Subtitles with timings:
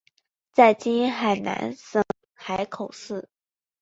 [0.51, 2.03] 在今海南省
[2.33, 3.29] 海口市。